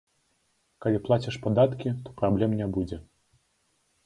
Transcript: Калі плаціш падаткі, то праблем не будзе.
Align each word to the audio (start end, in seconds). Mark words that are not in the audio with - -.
Калі 0.85 1.01
плаціш 1.07 1.37
падаткі, 1.43 1.93
то 2.07 2.15
праблем 2.23 2.57
не 2.63 2.67
будзе. 2.79 2.97